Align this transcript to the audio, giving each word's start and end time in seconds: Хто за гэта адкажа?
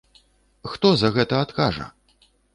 Хто 0.71 0.91
за 1.03 1.13
гэта 1.19 1.43
адкажа? 1.45 1.87